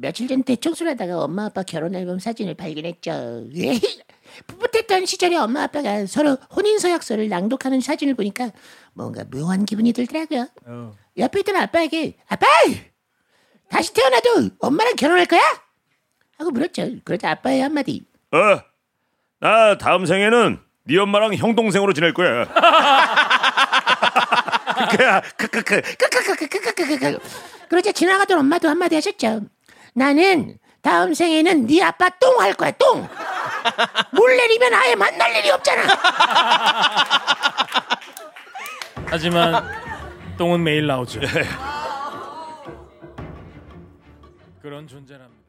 며칠 0.00 0.28
전 0.28 0.42
대청소를 0.44 0.92
하다가 0.92 1.24
엄마 1.24 1.46
아빠 1.46 1.62
결혼 1.64 1.94
앨범 1.94 2.18
사진을 2.20 2.54
발견했죠. 2.54 3.46
예. 3.56 3.80
풋풋했던 4.46 5.06
시절에 5.06 5.36
엄마 5.36 5.64
아빠가 5.64 6.06
서로 6.06 6.36
혼인 6.54 6.78
서약서를 6.78 7.28
낭독하는 7.28 7.80
사진을 7.80 8.14
보니까 8.14 8.50
뭔가 8.94 9.24
묘한 9.24 9.64
기분이 9.64 9.92
들더라고요. 9.92 10.46
어. 10.66 10.92
옆에 11.16 11.40
있던 11.40 11.56
아빠에게 11.56 12.16
아빠 12.28 12.46
다시 13.68 13.92
태어나도 13.92 14.50
엄마랑 14.60 14.94
결혼할 14.94 15.26
거야? 15.26 15.40
하고 16.38 16.50
물었죠. 16.52 16.88
그러자 17.04 17.30
아빠의 17.32 17.62
한마디. 17.62 18.04
어, 18.30 18.60
나 19.40 19.76
다음 19.78 20.06
생에는 20.06 20.60
네 20.84 20.98
엄마랑 20.98 21.34
형 21.34 21.56
동생으로 21.56 21.92
지낼 21.92 22.14
거야. 22.14 22.44
그야 24.96 25.20
크크크 25.36 25.82
크크크크크크크. 25.82 27.18
그러자 27.68 27.90
지나가던 27.92 28.38
엄마도 28.38 28.68
한마디 28.68 28.94
하셨죠. 28.94 29.42
나는 29.98 30.56
다음 30.80 31.12
생에는 31.12 31.66
네 31.66 31.82
아빠 31.82 32.08
똥 32.08 32.40
할 32.40 32.54
거야 32.54 32.70
똥. 32.70 33.06
물 34.14 34.36
내리면 34.36 34.72
아예 34.72 34.94
만날 34.94 35.34
일이 35.34 35.50
없잖아. 35.50 35.82
하지만 39.06 39.64
똥은 40.38 40.62
매일 40.62 40.86
나오죠. 40.86 41.20
그런 44.62 44.86
존재랍니다. 44.86 45.47